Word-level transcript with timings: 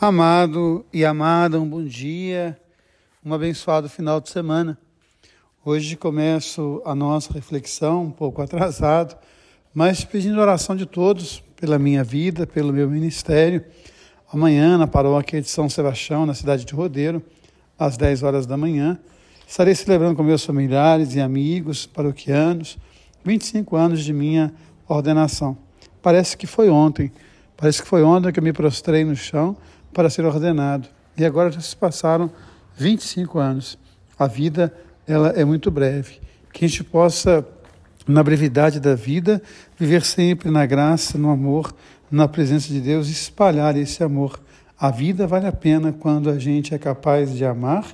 Amado 0.00 0.84
e 0.92 1.04
amada, 1.04 1.58
um 1.60 1.68
bom 1.68 1.82
dia, 1.84 2.58
um 3.24 3.32
abençoado 3.32 3.88
final 3.88 4.20
de 4.20 4.28
semana. 4.28 4.76
Hoje 5.64 5.96
começo 5.96 6.82
a 6.84 6.96
nossa 6.96 7.32
reflexão 7.32 8.02
um 8.02 8.10
pouco 8.10 8.42
atrasado, 8.42 9.16
mas 9.72 10.04
pedindo 10.04 10.40
oração 10.40 10.74
de 10.74 10.84
todos 10.84 11.38
pela 11.54 11.78
minha 11.78 12.02
vida, 12.02 12.44
pelo 12.44 12.72
meu 12.72 12.90
ministério. 12.90 13.64
Amanhã, 14.32 14.76
na 14.76 14.88
paróquia 14.88 15.40
de 15.40 15.48
São 15.48 15.68
Sebastião, 15.70 16.26
na 16.26 16.34
cidade 16.34 16.64
de 16.64 16.74
Rodeiro, 16.74 17.22
às 17.78 17.96
10 17.96 18.24
horas 18.24 18.46
da 18.46 18.56
manhã, 18.56 18.98
estarei 19.46 19.76
celebrando 19.76 20.16
com 20.16 20.24
meus 20.24 20.44
familiares 20.44 21.14
e 21.14 21.20
amigos 21.20 21.86
paroquianos 21.86 22.76
25 23.24 23.76
anos 23.76 24.04
de 24.04 24.12
minha 24.12 24.52
ordenação. 24.88 25.56
Parece 26.02 26.36
que 26.36 26.48
foi 26.48 26.68
ontem, 26.68 27.12
parece 27.56 27.80
que 27.80 27.88
foi 27.88 28.02
ontem 28.02 28.32
que 28.32 28.40
eu 28.40 28.44
me 28.44 28.52
prostrei 28.52 29.04
no 29.04 29.14
chão 29.14 29.56
para 29.94 30.10
ser 30.10 30.26
ordenado. 30.26 30.88
E 31.16 31.24
agora 31.24 31.50
já 31.50 31.60
se 31.60 31.74
passaram 31.74 32.30
25 32.76 33.38
anos. 33.38 33.78
A 34.18 34.26
vida 34.26 34.74
ela 35.06 35.30
é 35.30 35.44
muito 35.44 35.70
breve. 35.70 36.20
Que 36.52 36.64
a 36.64 36.68
gente 36.68 36.84
possa, 36.84 37.46
na 38.06 38.22
brevidade 38.22 38.80
da 38.80 38.94
vida, 38.94 39.40
viver 39.78 40.04
sempre 40.04 40.50
na 40.50 40.66
graça, 40.66 41.16
no 41.16 41.30
amor, 41.30 41.74
na 42.10 42.28
presença 42.28 42.68
de 42.68 42.80
Deus, 42.80 43.08
espalhar 43.08 43.76
esse 43.76 44.02
amor. 44.02 44.40
A 44.78 44.90
vida 44.90 45.26
vale 45.26 45.46
a 45.46 45.52
pena 45.52 45.92
quando 45.92 46.28
a 46.28 46.38
gente 46.38 46.74
é 46.74 46.78
capaz 46.78 47.32
de 47.32 47.44
amar 47.44 47.86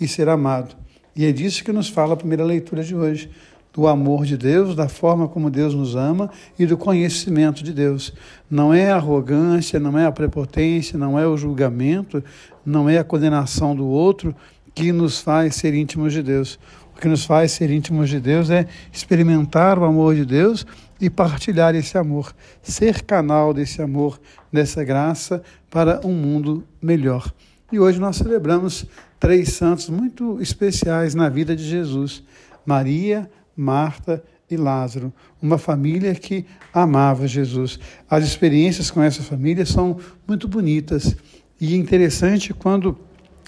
e 0.00 0.08
ser 0.08 0.28
amado. 0.28 0.76
E 1.14 1.26
é 1.26 1.32
disso 1.32 1.64
que 1.64 1.72
nos 1.72 1.88
fala 1.88 2.14
a 2.14 2.16
primeira 2.16 2.44
leitura 2.44 2.82
de 2.82 2.94
hoje 2.94 3.30
do 3.72 3.86
amor 3.86 4.24
de 4.24 4.36
Deus, 4.36 4.74
da 4.74 4.88
forma 4.88 5.28
como 5.28 5.50
Deus 5.50 5.74
nos 5.74 5.94
ama 5.94 6.30
e 6.58 6.66
do 6.66 6.76
conhecimento 6.76 7.62
de 7.62 7.72
Deus. 7.72 8.12
Não 8.50 8.74
é 8.74 8.90
a 8.90 8.96
arrogância, 8.96 9.78
não 9.78 9.98
é 9.98 10.06
a 10.06 10.12
prepotência, 10.12 10.98
não 10.98 11.18
é 11.18 11.26
o 11.26 11.36
julgamento, 11.36 12.22
não 12.64 12.88
é 12.88 12.98
a 12.98 13.04
condenação 13.04 13.74
do 13.74 13.86
outro 13.86 14.34
que 14.74 14.92
nos 14.92 15.20
faz 15.20 15.56
ser 15.56 15.74
íntimos 15.74 16.12
de 16.12 16.22
Deus. 16.22 16.58
O 16.96 17.00
que 17.00 17.08
nos 17.08 17.24
faz 17.24 17.52
ser 17.52 17.70
íntimos 17.70 18.10
de 18.10 18.20
Deus 18.20 18.50
é 18.50 18.66
experimentar 18.92 19.78
o 19.78 19.84
amor 19.84 20.14
de 20.14 20.24
Deus 20.24 20.66
e 21.00 21.08
partilhar 21.08 21.74
esse 21.74 21.96
amor, 21.96 22.34
ser 22.62 23.02
canal 23.02 23.54
desse 23.54 23.80
amor, 23.80 24.20
dessa 24.52 24.84
graça 24.84 25.42
para 25.70 26.00
um 26.04 26.12
mundo 26.12 26.62
melhor. 26.82 27.32
E 27.72 27.78
hoje 27.78 27.98
nós 27.98 28.16
celebramos 28.16 28.84
três 29.18 29.50
santos 29.52 29.88
muito 29.88 30.40
especiais 30.42 31.14
na 31.14 31.28
vida 31.28 31.56
de 31.56 31.64
Jesus: 31.64 32.22
Maria, 32.66 33.30
Marta 33.60 34.24
e 34.50 34.56
Lázaro, 34.56 35.12
uma 35.40 35.58
família 35.58 36.14
que 36.14 36.46
amava 36.72 37.28
Jesus. 37.28 37.78
As 38.08 38.24
experiências 38.24 38.90
com 38.90 39.02
essa 39.02 39.22
família 39.22 39.66
são 39.66 39.98
muito 40.26 40.48
bonitas 40.48 41.14
e 41.60 41.76
interessante 41.76 42.54
quando 42.54 42.98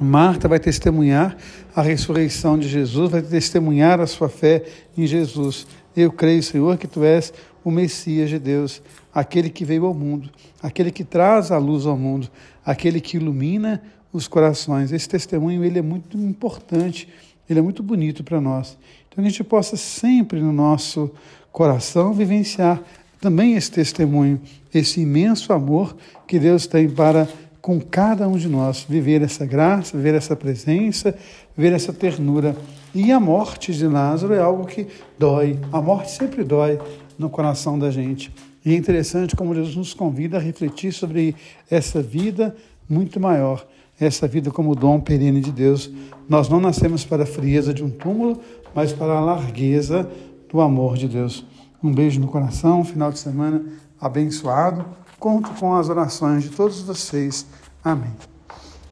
Marta 0.00 0.48
vai 0.48 0.58
testemunhar 0.58 1.36
a 1.74 1.82
ressurreição 1.82 2.58
de 2.58 2.68
Jesus, 2.68 3.10
vai 3.10 3.20
testemunhar 3.20 4.00
a 4.00 4.06
sua 4.06 4.30
fé 4.30 4.64
em 4.96 5.06
Jesus. 5.06 5.66
Eu 5.94 6.10
creio, 6.10 6.42
Senhor, 6.42 6.78
que 6.78 6.86
tu 6.86 7.04
és 7.04 7.32
o 7.62 7.70
Messias 7.70 8.30
de 8.30 8.38
Deus, 8.38 8.80
aquele 9.12 9.50
que 9.50 9.64
veio 9.64 9.84
ao 9.84 9.92
mundo, 9.92 10.30
aquele 10.62 10.90
que 10.90 11.04
traz 11.04 11.50
a 11.50 11.58
luz 11.58 11.84
ao 11.84 11.98
mundo, 11.98 12.30
aquele 12.64 13.00
que 13.00 13.18
ilumina 13.18 13.82
os 14.10 14.26
corações. 14.26 14.90
Esse 14.90 15.08
testemunho 15.08 15.62
ele 15.62 15.78
é 15.78 15.82
muito 15.82 16.16
importante, 16.16 17.08
ele 17.48 17.58
é 17.58 17.62
muito 17.62 17.82
bonito 17.82 18.22
para 18.22 18.40
nós. 18.40 18.76
Então, 19.08 19.22
que 19.22 19.28
a 19.28 19.30
gente 19.30 19.44
possa 19.44 19.76
sempre 19.76 20.40
no 20.40 20.52
nosso 20.52 21.10
coração 21.50 22.12
vivenciar 22.12 22.80
também 23.20 23.54
esse 23.54 23.70
testemunho, 23.70 24.40
esse 24.72 25.00
imenso 25.00 25.52
amor 25.52 25.96
que 26.26 26.38
Deus 26.38 26.66
tem 26.66 26.88
para 26.88 27.28
com 27.60 27.80
cada 27.80 28.28
um 28.28 28.36
de 28.36 28.48
nós, 28.48 28.86
viver 28.88 29.22
essa 29.22 29.44
graça, 29.44 29.96
viver 29.96 30.14
essa 30.14 30.36
presença, 30.36 31.14
viver 31.56 31.74
essa 31.74 31.92
ternura. 31.92 32.56
E 32.94 33.12
a 33.12 33.20
morte 33.20 33.72
de 33.74 33.86
Lázaro 33.86 34.32
é 34.32 34.38
algo 34.38 34.64
que 34.64 34.86
dói, 35.18 35.58
a 35.72 35.82
morte 35.82 36.12
sempre 36.12 36.44
dói 36.44 36.78
no 37.18 37.28
coração 37.28 37.78
da 37.78 37.90
gente. 37.90 38.32
E 38.64 38.72
é 38.72 38.76
interessante 38.76 39.34
como 39.36 39.54
Jesus 39.54 39.76
nos 39.76 39.94
convida 39.94 40.36
a 40.36 40.40
refletir 40.40 40.92
sobre 40.92 41.34
essa 41.70 42.00
vida 42.00 42.54
muito 42.88 43.20
maior, 43.20 43.66
essa 44.00 44.28
vida 44.28 44.50
como 44.50 44.74
dom 44.74 45.00
perene 45.00 45.40
de 45.40 45.52
Deus. 45.52 45.90
Nós 46.28 46.48
não 46.48 46.60
nascemos 46.60 47.04
para 47.04 47.24
a 47.24 47.26
frieza 47.26 47.74
de 47.74 47.82
um 47.82 47.90
túmulo, 47.90 48.40
mas 48.74 48.92
para 48.92 49.14
a 49.14 49.20
largueza 49.20 50.08
do 50.48 50.60
amor 50.60 50.96
de 50.96 51.08
Deus. 51.08 51.44
Um 51.82 51.92
beijo 51.92 52.20
no 52.20 52.28
coração, 52.28 52.84
final 52.84 53.10
de 53.10 53.18
semana 53.18 53.64
abençoado. 54.00 54.84
Conto 55.18 55.50
com 55.58 55.74
as 55.74 55.88
orações 55.88 56.44
de 56.44 56.50
todos 56.50 56.80
vocês. 56.82 57.46
Amém. 57.82 58.37